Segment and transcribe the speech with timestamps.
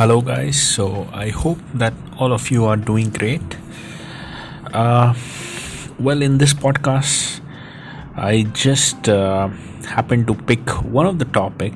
[0.00, 0.58] hello guys.
[0.74, 3.56] So i hope that all of you are doing great.
[4.72, 5.12] Uh,
[5.98, 7.40] well in this podcast
[8.16, 9.48] i just uh,
[9.96, 11.74] happened to pick one of the topic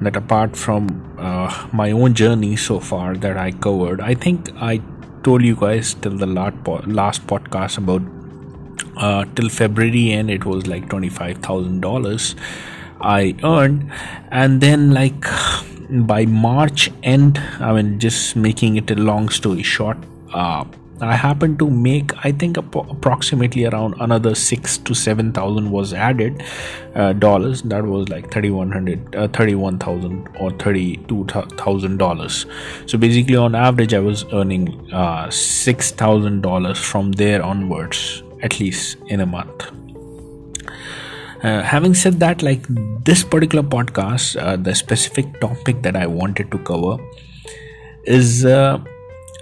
[0.00, 0.88] that apart from
[1.18, 4.80] uh, my own journey so far that i covered i think i
[5.22, 6.56] told you guys till the last,
[6.86, 8.02] last podcast about
[8.96, 12.34] uh, till february and it was like $25000
[13.00, 13.90] i earned.
[14.30, 15.24] And then like
[15.90, 19.98] by March end, I mean, just making it a long story short,
[20.32, 20.64] uh,
[21.02, 26.42] I happened to make I think approximately around another six to seven thousand was added
[26.94, 27.62] uh, dollars.
[27.62, 32.44] That was like thirty one hundred, uh, thirty one thousand or thirty two thousand dollars.
[32.86, 38.60] So basically, on average, I was earning uh, six thousand dollars from there onwards, at
[38.60, 39.70] least in a month.
[41.42, 42.66] Uh, having said that, like
[43.04, 46.98] this particular podcast, uh, the specific topic that I wanted to cover
[48.04, 48.78] is, uh,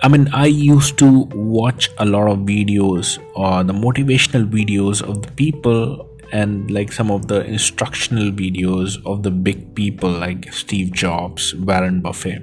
[0.03, 5.23] I mean, I used to watch a lot of videos or the motivational videos of
[5.23, 10.93] the people and like some of the instructional videos of the big people like Steve
[10.93, 12.43] Jobs, Warren Buffett,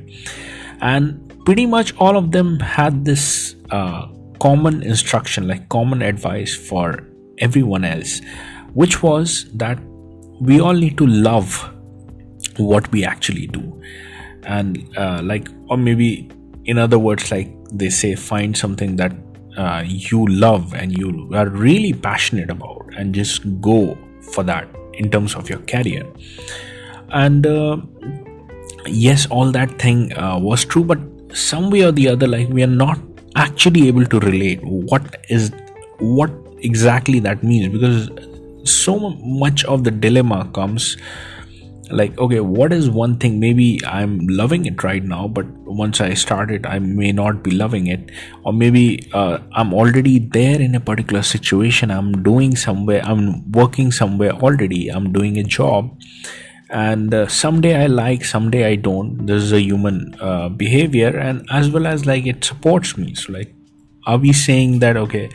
[0.81, 4.07] and pretty much all of them had this uh,
[4.39, 8.19] common instruction, like common advice for everyone else
[8.75, 9.79] which was that
[10.39, 11.57] we all need to love
[12.57, 13.81] what we actually do.
[14.43, 16.29] And uh, like or maybe
[16.65, 19.13] in other words like they say find something that
[19.57, 23.97] uh, you love and you are really passionate about and just go
[24.33, 26.05] for that in terms of your career.
[27.09, 27.77] And uh,
[28.85, 30.99] yes all that thing uh, was true but
[31.33, 32.99] some way or the other like we are not
[33.35, 35.51] actually able to relate what is
[35.99, 37.71] what exactly that means.
[37.71, 38.09] Because
[38.65, 40.97] so much of the dilemma comes
[41.91, 46.13] like okay what is one thing maybe i'm loving it right now but once i
[46.13, 48.09] start it i may not be loving it.
[48.43, 53.91] Or maybe uh, i'm already there in a particular situation i'm doing somewhere i'm working
[53.91, 55.95] somewhere already i'm doing a job
[56.69, 59.27] and uh, someday i like someday i don't.
[59.27, 63.13] This is a human uh, behavior and as well as like it supports me.
[63.13, 63.53] So like
[64.05, 65.29] are we saying that okay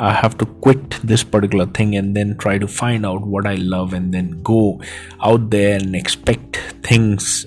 [0.00, 3.56] I have to quit this particular thing and then try to find out what I
[3.56, 4.80] love and then go
[5.22, 7.46] out there and expect things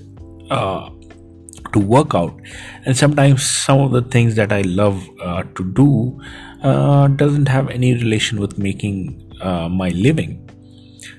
[0.52, 0.88] uh,
[1.74, 2.40] to work out.
[2.86, 6.22] And sometimes some of the things that I love uh, to do
[6.62, 10.48] uh, doesn't have any relation with making uh, my living.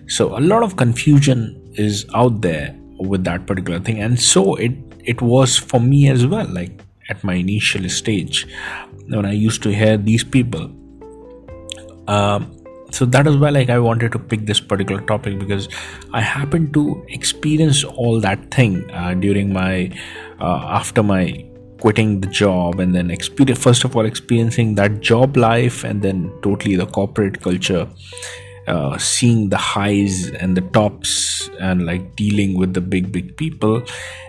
[0.07, 4.73] So a lot of confusion is out there with that particular thing, and so it
[5.05, 6.47] it was for me as well.
[6.47, 8.47] Like at my initial stage,
[9.09, 10.71] when I used to hear these people
[12.09, 12.51] um,
[12.91, 15.69] so that is why like i wanted to pick this particular topic because
[16.13, 19.91] i happened to experience all that thing uh, during my
[20.41, 21.45] uh, after my
[21.81, 26.33] quitting the job and then experience first of all experiencing that job life and then
[26.43, 27.87] totally the corporate culture
[28.67, 33.83] uh, seeing the highs and the tops and like dealing with the big big people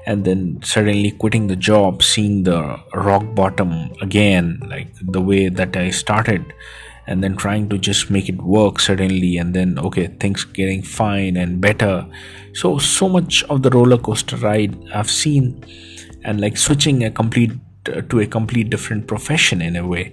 [0.05, 5.77] and then suddenly quitting the job seeing the rock bottom again like the way that
[5.77, 6.53] i started
[7.07, 11.37] and then trying to just make it work suddenly and then okay things getting fine
[11.37, 12.05] and better.
[12.53, 15.63] So so much of the roller coaster ride i've seen
[16.23, 17.51] and like switching a complete
[17.93, 20.05] uh, to a complete different profession in a way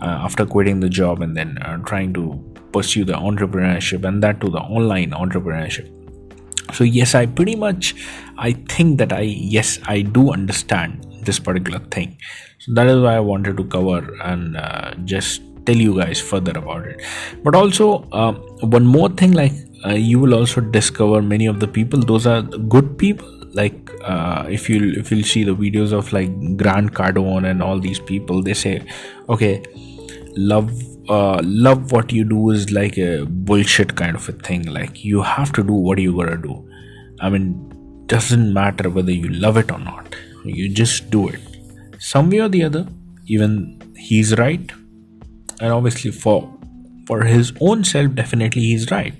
[0.00, 2.24] uh, after quitting the job and then uh, trying to
[2.72, 5.92] pursue the entrepreneurship and that to the online entrepreneurship.
[6.74, 7.94] So yes i pretty much
[8.36, 9.20] i think that i
[9.56, 12.16] yes i do understand this particular thing.
[12.58, 16.58] So that is why i wanted to cover and uh, just tell you guys further
[16.58, 17.02] about it.
[17.44, 18.32] But also uh,
[18.76, 19.52] one more thing like
[19.84, 22.42] uh, you will also discover many of the people those are
[22.76, 23.34] good people.
[23.60, 27.80] Like uh, if you if you see the videos of like grant cardone and all
[27.86, 28.74] these people they say
[29.28, 29.62] okay
[30.36, 30.70] love
[31.08, 34.66] uh, love what you do is like a bullshit kind of a thing.
[34.80, 36.58] Like you have to do what you gotta do.
[37.20, 37.48] I mean
[38.06, 40.14] doesn't matter whether you love it or not.
[40.44, 41.40] You just do it.
[41.98, 42.86] Some way or the other
[43.26, 43.56] even
[43.96, 44.70] he's right
[45.60, 46.36] and obviously for
[47.06, 49.14] for his own self definitely he's right.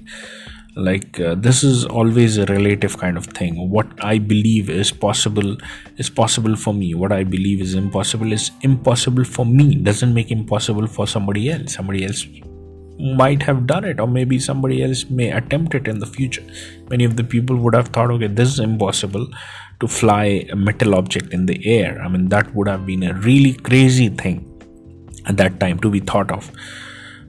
[0.77, 3.55] Like uh, this is always a relative kind of thing.
[3.71, 5.57] What i believe is possible
[5.97, 6.95] is possible for me.
[6.95, 9.75] What i believe is impossible is impossible for me.
[9.75, 11.75] Doesn't make impossible for somebody else.
[11.75, 12.27] Somebody else
[13.17, 16.45] might have done it or maybe somebody else may attempt it in the future.
[16.91, 19.27] Many of the people would have thought okay this is impossible
[19.81, 22.01] to fly a metal object in the air.
[22.03, 24.48] I mean that would have been a really crazy thing
[25.29, 26.51] at that time to be thought of.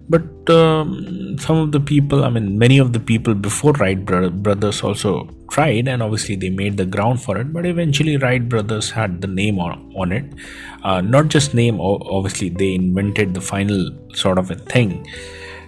[0.09, 4.81] But um, some of the people i mean many of the people before wright brothers
[4.81, 9.21] also tried and obviously they made the ground for it but eventually wright brothers had
[9.21, 10.25] the name on, on it.
[10.83, 15.07] Uh, not just name obviously they invented the final sort of a thing.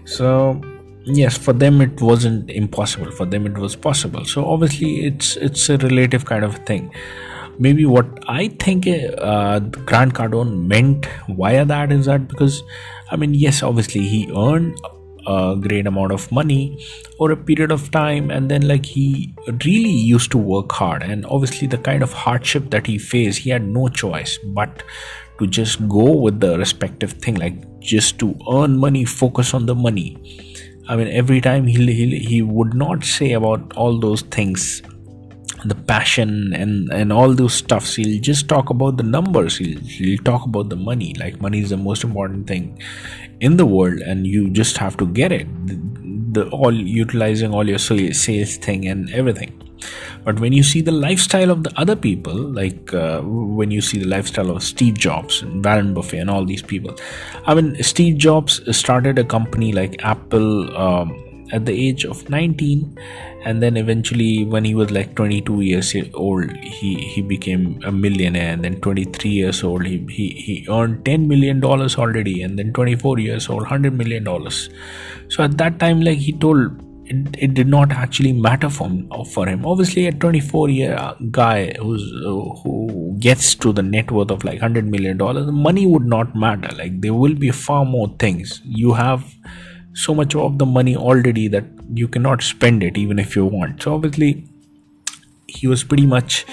[0.06, 0.60] So
[1.06, 3.12] yes for them it wasn't impossible.
[3.12, 4.25] For them it was possible.
[4.25, 6.92] So obviously it's it's a relative kind of thing
[7.65, 9.59] maybe what i think uh,
[9.91, 11.07] grant cardone meant
[11.41, 12.63] via that is that because
[13.11, 14.75] i mean yes obviously he earned
[15.27, 16.61] a great amount of money
[17.19, 19.33] over a period of time and then like he
[19.65, 23.51] really used to work hard and obviously the kind of hardship that he faced he
[23.51, 24.83] had no choice but
[25.41, 29.75] to just go with the respective thing like just to earn money focus on the
[29.75, 30.07] money.
[30.87, 34.81] I mean every time he he, he would not say about all those things
[35.65, 39.57] the passion and and all those stuffs he'll just talk about the numbers.
[39.57, 41.13] He'll, he'll talk about the money.
[41.19, 42.81] Like money is the most important thing
[43.39, 45.47] in the world and you just have to get it.
[45.67, 45.79] The,
[46.33, 49.57] the all utilizing all your sales thing and everything.
[50.23, 53.97] But when you see the lifestyle of the other people like uh, when you see
[53.97, 56.95] the lifestyle of steve jobs and warren buffett and all these people
[57.47, 61.11] i mean steve jobs started a company like apple um,
[61.51, 62.98] at the age of 19
[63.44, 68.53] and then eventually when he was like 22 years old he he became a millionaire
[68.53, 72.71] and then 23 years old he he, he earned 10 million dollars already and then
[72.74, 74.69] 24 years old 100 million dollars.
[75.30, 76.71] So at that time like he told
[77.06, 79.65] it, it did not actually matter for him, for him.
[79.65, 84.86] Obviously a 24 year guy who's who gets to the net worth of like 100
[84.88, 86.74] million dollars money would not matter.
[86.75, 88.62] Like there will be far more things.
[88.63, 89.25] You have
[89.93, 93.81] so much of the money already that you cannot spend it even if you want.
[93.83, 94.47] So obviously
[95.47, 96.45] he was pretty much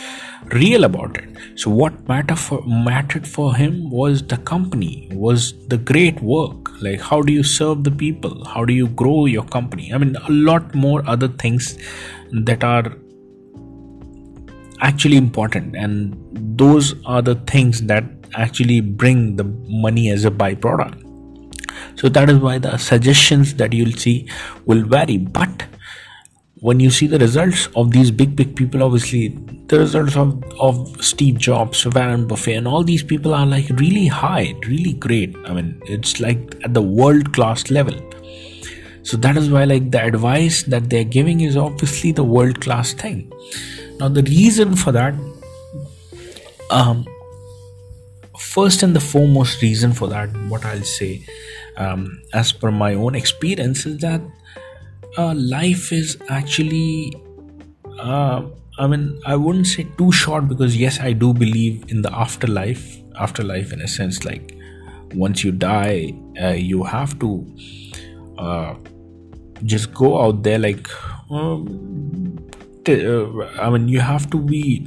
[0.52, 1.28] real about it.
[1.54, 6.70] So what matter for mattered for him was the company was the great work.
[6.80, 8.44] Like how do you serve the people?
[8.44, 9.92] How do you grow your company?
[9.92, 11.78] I mean a lot more other things
[12.32, 12.96] that are
[14.80, 16.16] actually important and
[16.58, 21.07] those are the things that actually bring the money as a byproduct
[21.98, 24.28] so that is why the suggestions that you'll see
[24.66, 25.18] will vary.
[25.18, 25.64] But
[26.60, 29.28] when you see the results of these big big people obviously
[29.68, 34.06] the results of, of steve jobs warren buffett and all these people are like really
[34.06, 35.36] high really great.
[35.44, 37.98] I mean it's like at the world class level.
[39.02, 42.92] So that is why like the advice that they're giving is obviously the world class
[42.92, 43.32] thing.
[43.98, 45.14] Now the reason for that
[46.70, 47.06] um
[48.38, 51.22] first and the foremost reason for that what i'll say
[51.78, 54.20] um, as per my own experience is that
[55.16, 57.12] uh, life is actually
[58.00, 58.42] uh,
[58.78, 62.98] i mean i wouldn't say too short because yes i do believe in the afterlife
[63.16, 64.54] afterlife in a sense like
[65.14, 67.46] once you die uh, you have to
[68.38, 68.74] uh,
[69.64, 70.88] just go out there like
[71.30, 72.38] um,
[72.88, 73.26] uh,
[73.60, 74.86] i mean you have to be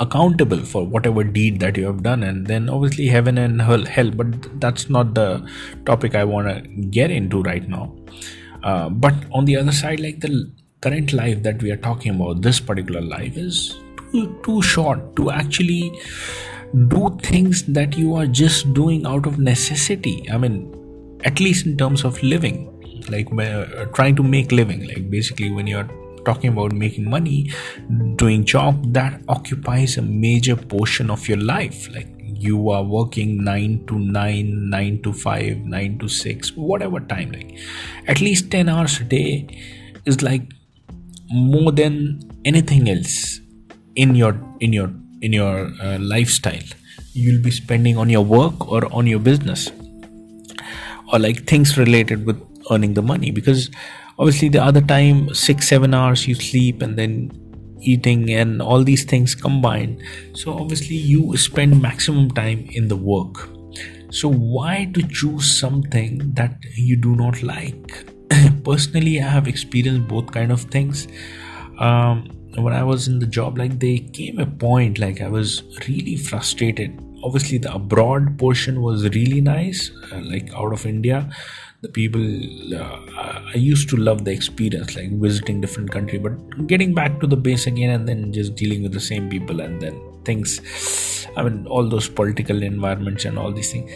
[0.00, 4.60] accountable for whatever deed that you have done and then obviously heaven and hell but
[4.60, 5.28] that's not the
[5.84, 6.60] topic i want to
[6.98, 7.94] get into right now.
[8.62, 10.50] Uh, but on the other side like the
[10.80, 13.78] current life that we are talking about this particular life is
[14.12, 15.92] too, too short to actually
[16.88, 20.26] do things that you are just doing out of necessity.
[20.30, 20.76] I mean
[21.24, 22.70] at least in terms of living
[23.08, 24.86] like uh, trying to make living.
[24.86, 25.88] Like basically when you're
[26.24, 27.50] talking about making money
[28.16, 31.88] doing job that occupies a major portion of your life.
[31.94, 37.32] Like you are working 9 to 9 9 to 5 9 to 6 whatever time.
[37.32, 37.58] Like
[38.06, 39.46] at least 10 hours a day
[40.04, 40.42] is like
[41.30, 43.40] more than anything else
[43.94, 44.90] in your in your
[45.20, 46.70] in your uh, lifestyle.
[47.12, 49.70] You'll be spending on your work or on your business.
[51.12, 53.30] Or like things related with earning the money.
[53.30, 53.70] Because
[54.18, 57.30] obviously the other time six seven hours you sleep and then
[57.82, 60.02] eating and all these things combined.
[60.34, 63.48] So obviously you spend maximum time in the work.
[64.10, 68.06] So why to choose something that you do not like?
[68.64, 71.06] Personally i have experienced both kind of things.
[71.78, 75.62] Um, when i was in the job like there came a point like i was
[75.88, 76.98] really frustrated.
[77.22, 81.30] Obviously the abroad portion was really nice uh, like out of india
[81.82, 82.24] the people
[82.76, 82.98] uh,
[83.54, 87.36] i used to love the experience like visiting different country but getting back to the
[87.36, 91.66] base again and then just dealing with the same people and then things i mean
[91.66, 93.90] all those political environments and all these things.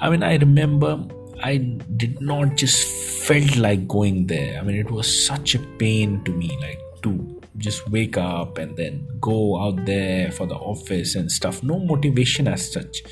[0.00, 1.02] I mean i remember
[1.42, 1.56] i
[1.96, 2.86] did not just
[3.26, 4.58] felt like going there.
[4.58, 8.76] I mean it was such a pain to me like to just wake up and
[8.76, 11.62] then go out there for the office and stuff.
[11.62, 13.02] No motivation as such.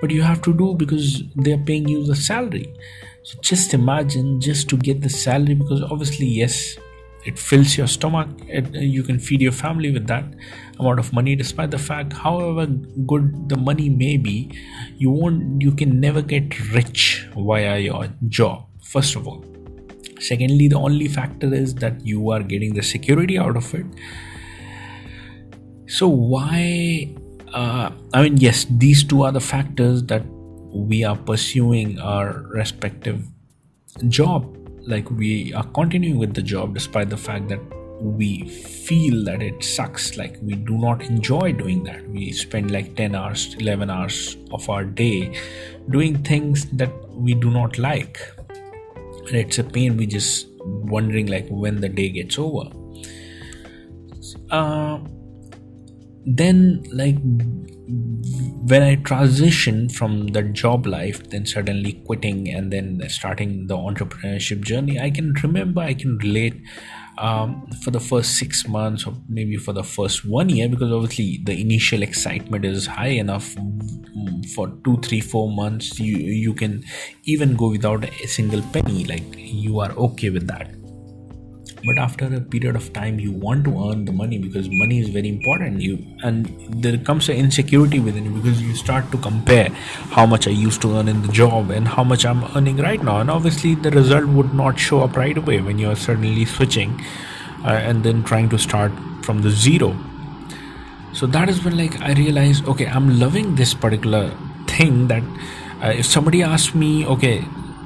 [0.00, 2.72] But you have to do because they're paying you the salary
[3.22, 6.76] so just imagine just to get the salary because obviously yes
[7.24, 10.24] it fills your stomach it, you can feed your family with that
[10.80, 12.66] amount of money despite the fact however
[13.06, 14.50] good the money may be
[14.96, 19.44] you won't you can never get rich via your job first of all.
[20.20, 23.86] Secondly the only factor is that you are getting the security out of it.
[25.86, 27.14] So why
[27.52, 30.22] uh, i mean yes these two are the factors that
[30.72, 33.22] we are pursuing our respective
[34.08, 34.56] job.
[34.86, 37.60] Like we are continuing with the job despite the fact that
[38.00, 40.16] we feel that it sucks.
[40.16, 42.08] Like we do not enjoy doing that.
[42.08, 45.38] We spend like 10 hours 11 hours of our day
[45.90, 48.18] doing things that we do not like.
[49.26, 49.96] And it's a pain.
[49.96, 52.70] We just wondering like when the day gets over.
[54.50, 54.98] Uh,
[56.26, 57.16] then like
[57.88, 64.62] when I transitioned from the job life, then suddenly quitting and then starting the entrepreneurship
[64.62, 66.54] journey, I can remember, I can relate
[67.18, 71.40] um, for the first six months or maybe for the first one year because obviously
[71.44, 73.54] the initial excitement is high enough
[74.54, 75.98] for two, three, four months.
[75.98, 76.84] You you can
[77.24, 80.81] even go without a single penny, like you are okay with that
[81.84, 85.08] but after a period of time you want to earn the money because money is
[85.08, 85.80] very important.
[85.80, 86.46] You and
[86.82, 89.68] there comes an insecurity within you because you start to compare
[90.18, 93.02] how much i used to earn in the job and how much i'm earning right
[93.02, 93.18] now.
[93.20, 97.00] And obviously the result would not show up right away when you're suddenly switching
[97.64, 99.96] uh, and then trying to start from the zero.
[101.12, 104.30] So that is when like i realized okay i'm loving this particular
[104.66, 105.22] thing that
[105.82, 107.44] uh, if somebody asks me okay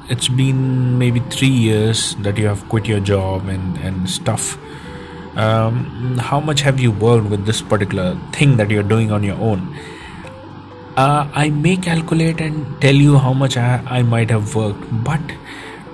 [0.08, 4.56] it's been maybe three years that you have quit your job and and stuff.
[5.36, 9.36] Um, how much have you worked with this particular thing that you're doing on your
[9.36, 9.76] own?
[10.96, 15.20] Uh, i may calculate and tell you how much I, I might have worked but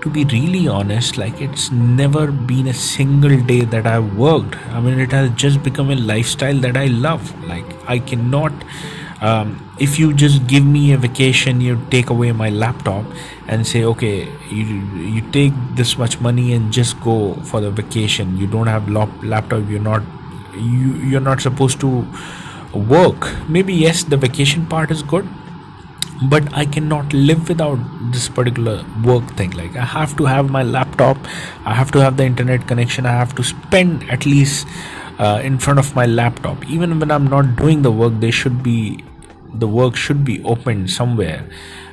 [0.02, 4.54] to be really honest like it's never been a single day that i've worked.
[4.69, 7.35] I mean it has just become a lifestyle that i love.
[7.49, 8.52] Like i cannot
[9.21, 13.04] um, if you just give me a vacation you take away my laptop
[13.48, 14.80] and say okay you
[15.14, 18.36] you take this much money and just go for the vacation.
[18.36, 20.02] You don't have laptop you're not
[20.54, 22.06] you you're not supposed to
[22.94, 23.30] work.
[23.48, 25.28] Maybe yes the vacation part is good
[26.30, 27.78] but i cannot live without
[28.12, 29.50] this particular work thing.
[29.50, 31.16] Like i have to have my laptop
[31.64, 34.68] i have to have the internet connection i have to spend at least
[35.18, 36.70] uh, in front of my laptop.
[36.70, 38.78] Even when i'm not doing the work they should be
[39.54, 41.49] the work should be opened somewhere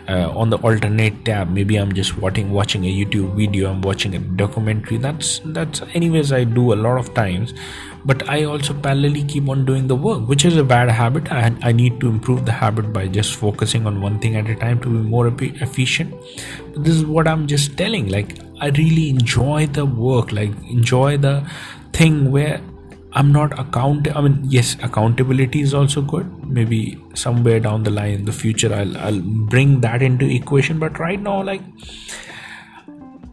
[0.10, 1.50] uh, on the alternate tab.
[1.50, 4.98] Maybe i'm just watching watching a youtube video i'm watching a documentary.
[4.98, 7.54] That's that's anyways i do a lot of times.
[8.06, 11.32] But i also parallelly keep on doing the work which is a bad habit.
[11.32, 14.56] I, I need to improve the habit by just focusing on one thing at a
[14.56, 16.13] time to be more efficient.
[16.74, 21.18] But this is what i'm just telling like i really enjoy the work like enjoy
[21.18, 21.36] the
[21.94, 22.62] thing where
[23.13, 28.13] i'm not account i mean yes accountability is also good maybe somewhere down the line
[28.13, 30.79] in the future i'll i'll bring that into equation.
[30.79, 31.62] But right now like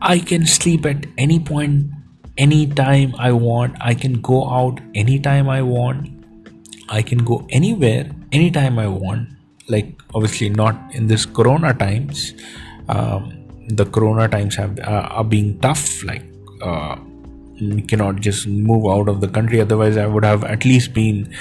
[0.00, 1.90] i can sleep at any point
[2.36, 3.76] anytime i want.
[3.80, 6.10] I can go out anytime i want.
[6.88, 9.28] I can go anywhere anytime i want.
[9.68, 12.34] Like obviously not in this corona times.
[12.88, 13.32] Um,
[13.68, 16.04] the corona times have uh, are being tough.
[16.04, 16.22] Like
[16.62, 16.96] uh,
[17.88, 19.60] cannot just move out of the country.
[19.60, 21.34] Otherwise i would have at least been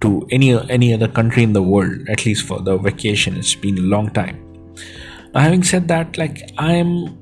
[0.00, 3.36] to any any other country in the world at least for the vacation.
[3.36, 4.42] It's been a long time.
[5.34, 7.18] Now having said that like i'm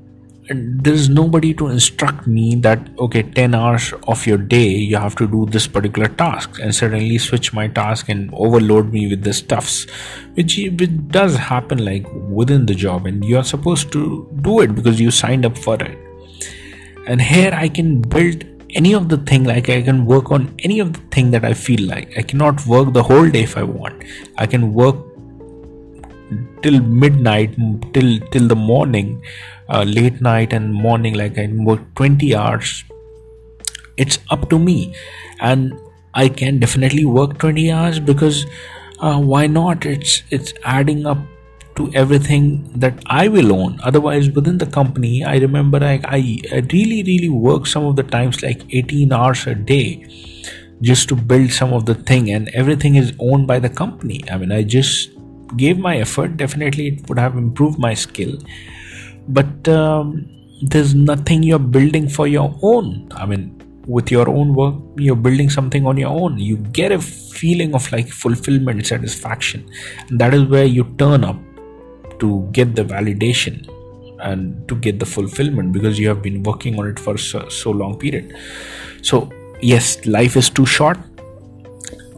[0.49, 5.27] there's nobody to instruct me that okay 10 hours of your day you have to
[5.27, 9.87] do this particular task and suddenly switch my task and overload me with the stuffs
[10.35, 15.01] which, which does happen like within the job and you're supposed to do it because
[15.01, 15.97] you signed up for it.
[17.07, 18.43] And here i can build
[18.79, 21.53] any of the thing like i can work on any of the thing that i
[21.53, 22.17] feel like.
[22.17, 24.03] I cannot work the whole day if i want.
[24.37, 24.95] I can work
[26.61, 27.55] till midnight
[27.93, 29.21] till till the morning
[29.69, 32.83] uh, late night and morning like i work 20 hours.
[33.97, 34.93] It's up to me.
[35.39, 35.73] And
[36.13, 38.45] i can definitely work 20 hours because
[38.99, 39.85] uh, why not?
[39.85, 41.17] It's it's adding up
[41.75, 43.79] to everything that I will own.
[43.83, 46.41] Otherwise, within the company, I remember I, I,
[46.71, 50.05] really, really work some of the times like 18 hours a day
[50.81, 54.21] just to build some of the thing, and everything is owned by the company.
[54.31, 55.09] I mean, I just
[55.57, 56.37] gave my effort.
[56.37, 58.37] Definitely, it would have improved my skill,
[59.27, 60.29] but um,
[60.61, 63.07] there's nothing you're building for your own.
[63.15, 66.99] I mean, with your own work you're building something on your own you get a
[66.99, 69.69] feeling of like fulfillment satisfaction
[70.09, 71.37] and that is where you turn up
[72.19, 73.67] to get the validation
[74.19, 77.71] and to get the fulfillment because you have been working on it for so, so
[77.71, 78.35] long period.
[79.01, 79.29] So
[79.61, 80.97] yes life is too short.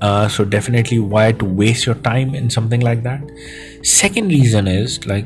[0.01, 3.21] Uh, so definitely why to waste your time in something like that?
[3.83, 5.25] Second reason is like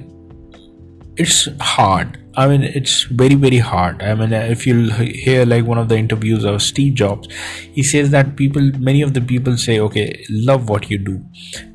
[1.22, 4.02] it's hard I mean, it's very, very hard.
[4.02, 7.28] I mean, uh, if you hear like one of the interviews of Steve Jobs,
[7.74, 11.22] he says that people, many of the people say, okay, love what you do.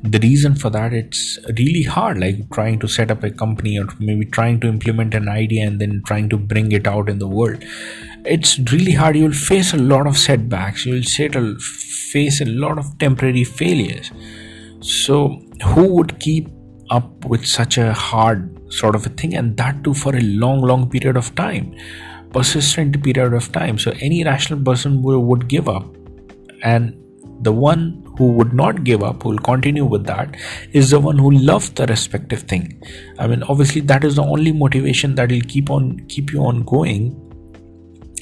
[0.01, 3.85] The reason for that, it's really hard, like trying to set up a company or
[3.99, 7.27] maybe trying to implement an idea and then trying to bring it out in the
[7.27, 7.63] world.
[8.25, 9.15] It's really hard.
[9.15, 10.87] You'll face a lot of setbacks.
[10.87, 11.03] You'll
[11.59, 14.11] face a lot of temporary failures.
[14.79, 16.49] So, who would keep
[16.89, 20.61] up with such a hard sort of a thing and that too for a long
[20.61, 21.75] long period of time.
[22.31, 23.77] Persistent period of time.
[23.77, 25.85] So any rational person would, would give up
[26.63, 26.95] and
[27.41, 30.35] the one who would not give up who will continue with that
[30.73, 32.81] is the one who loves the respective thing.
[33.19, 36.63] I mean obviously that is the only motivation that will keep on keep you on
[36.63, 37.23] going.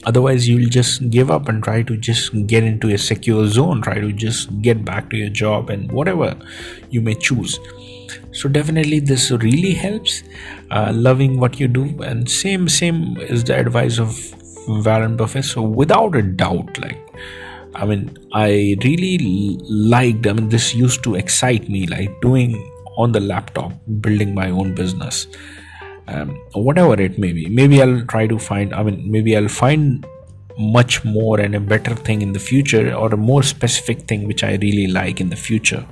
[0.05, 3.99] Otherwise you'll just give up and try to just get into a secure zone try
[3.99, 6.37] to just get back to your job and whatever
[6.89, 7.57] you may choose
[8.35, 10.23] so definitely this really helps
[10.69, 11.85] uh, loving what you do.
[12.03, 14.13] And same same is the advice of
[14.67, 15.45] warren buffett.
[15.45, 16.99] So without a doubt like
[17.75, 19.59] i mean i really
[19.93, 22.53] liked i mean this used to excite me like doing
[22.97, 25.27] on the laptop building my own business.
[26.07, 27.49] Um, whatever it may be.
[27.49, 30.05] Maybe i'll try to find i mean maybe i'll find
[30.57, 34.43] much more and a better thing in the future or a more specific thing which
[34.43, 35.85] i really like in the future.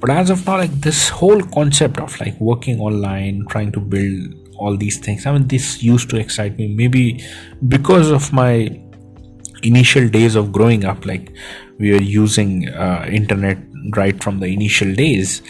[0.00, 4.34] But as of now like this whole concept of like working online trying to build
[4.56, 6.68] all these things i mean this used to excite me.
[6.68, 7.24] Maybe
[7.66, 8.80] because of my
[9.62, 11.32] initial days of growing up like
[11.78, 13.58] we were using uh, internet
[13.96, 15.42] right from the initial days.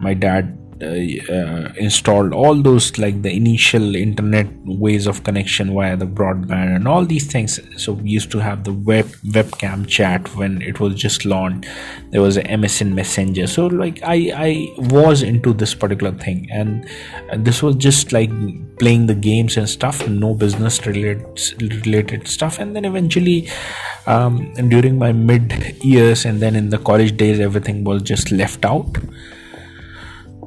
[0.00, 5.96] My dad uh, uh, installed all those like the initial internet ways of connection via
[5.96, 7.60] the broadband and all these things.
[7.76, 11.68] So we used to have the web webcam chat when it was just launched.
[12.10, 13.46] There was a msn messenger.
[13.46, 16.48] So like i i was into this particular thing.
[16.50, 16.88] And,
[17.36, 18.30] this was just like
[18.78, 21.26] playing the games and stuff no business related
[21.86, 22.58] related stuff.
[22.58, 23.48] And then eventually
[24.06, 28.64] um, during my mid years and then in the college days everything was just left
[28.64, 28.98] out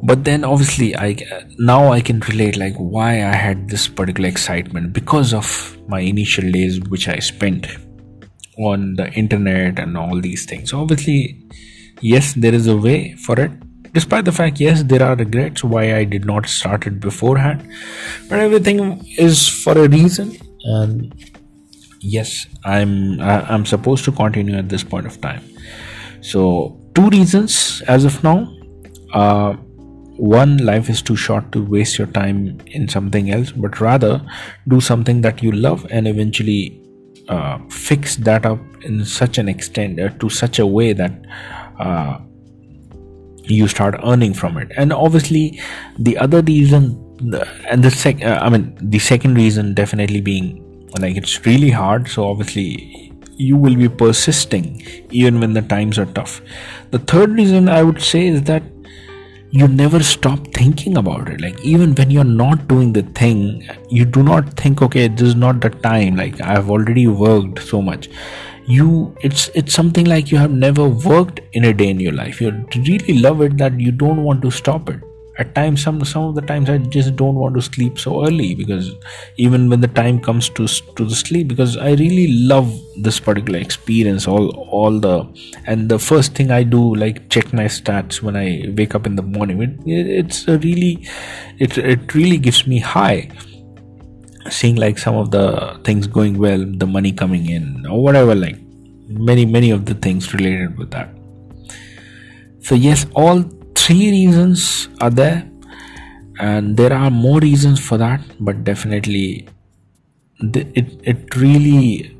[0.03, 1.15] but then obviously i
[1.57, 6.51] now i can relate like why i had this particular excitement because of my initial
[6.51, 7.67] days which i spent
[8.57, 10.71] on the internet and all these things.
[10.71, 11.39] So obviously
[12.01, 13.51] yes there is a way for it.
[13.93, 17.67] Despite the fact yes there are regrets why i did not start it beforehand.
[18.29, 20.37] But everything is for a reason.
[20.63, 21.13] And
[21.99, 25.43] yes i'm i'm supposed to continue at this point of time.
[26.21, 28.53] So two reasons as of now.
[29.13, 29.55] Uh,
[30.17, 34.21] one life is too short to waste your time in something else but rather
[34.67, 36.81] do something that you love and eventually
[37.29, 41.11] uh, fix that up in such an extent uh, to such a way that
[41.79, 42.17] uh,
[43.43, 44.71] you start earning from it.
[44.75, 45.59] And obviously
[45.99, 47.03] the other reason
[47.69, 50.63] and the sec uh, i mean the second reason definitely being
[50.99, 56.07] like it's really hard so obviously you will be persisting even when the times are
[56.07, 56.41] tough.
[56.91, 58.63] The third reason i would say is that
[59.57, 61.41] you never stop thinking about it.
[61.41, 65.35] Like even when you're not doing the thing you do not think okay this is
[65.35, 66.15] not the time.
[66.15, 68.09] Like i've already worked so much.
[68.67, 72.41] You it's it's something like you have never worked in a day in your life.
[72.41, 75.06] You really love it that you don't want to stop it
[75.37, 78.55] at times some some of the times i just don't want to sleep so early
[78.55, 78.91] because
[79.37, 82.71] even when the time comes to to the sleep because i really love
[83.01, 85.15] this particular experience all all the
[85.65, 89.15] and the first thing i do like check my stats when i wake up in
[89.15, 89.61] the morning.
[89.85, 91.07] It, it's a really
[91.57, 93.29] it, it really gives me high.
[94.49, 98.57] Seeing like some of the things going well the money coming in or whatever like
[99.29, 101.09] many many of the things related with that.
[102.61, 103.43] So yes all
[103.87, 105.49] three reasons are there
[106.39, 109.47] and there are more reasons for that but definitely
[110.39, 112.17] it it really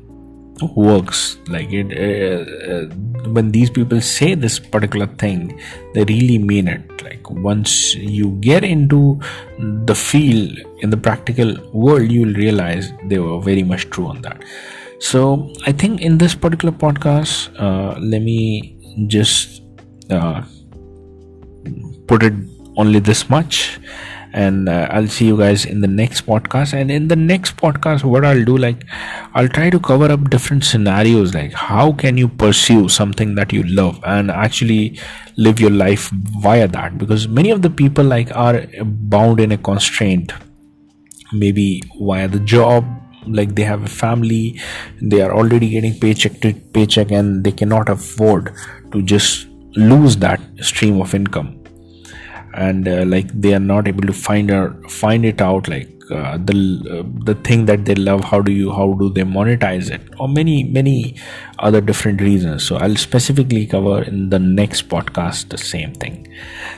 [0.74, 1.38] works.
[1.48, 5.60] Like it uh, uh, when these people say this particular thing
[5.94, 7.02] they really mean it.
[7.02, 9.20] Like once you get into
[9.58, 14.22] the field in the practical world you will realize they were very much true on
[14.22, 14.42] that.
[15.00, 18.76] So i think in this particular podcast uh, let me
[19.06, 19.62] just
[22.08, 22.32] put it
[22.76, 23.78] only this much.
[24.30, 26.74] And uh, i'll see you guys in the next podcast.
[26.74, 28.84] And in the next podcast what i'll do like
[29.34, 31.34] i'll try to cover up different scenarios.
[31.34, 35.00] Like how can you pursue something that you love and actually
[35.36, 36.10] live your life
[36.42, 36.98] via that?
[36.98, 40.32] Because many of the people like are bound in a constraint.
[41.32, 42.84] Maybe via the job
[43.26, 44.58] like they have a family
[45.02, 48.54] they are already getting paycheck to paycheck and they cannot afford
[48.92, 51.57] to just lose that stream of income
[52.66, 56.38] and uh, like they are not able to find or find it out like uh,
[56.38, 56.56] the
[56.90, 60.00] uh, the thing that they love how do you how do they monetize it?
[60.18, 61.16] Or many many
[61.58, 62.64] other different reasons.
[62.64, 66.28] So i'll specifically cover in the next podcast the same thing.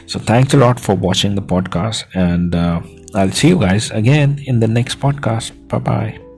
[0.06, 2.80] So thanks a lot for watching the podcast and uh,
[3.14, 5.52] i'll see you guys again in the next podcast.
[5.68, 6.29] Bye bye